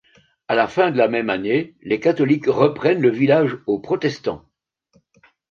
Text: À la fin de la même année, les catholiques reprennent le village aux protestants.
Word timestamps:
À 0.47 0.55
la 0.55 0.67
fin 0.67 0.89
de 0.89 0.97
la 0.97 1.07
même 1.07 1.29
année, 1.29 1.75
les 1.83 1.99
catholiques 1.99 2.47
reprennent 2.47 3.01
le 3.03 3.11
village 3.11 3.59
aux 3.67 3.77
protestants. 3.77 4.43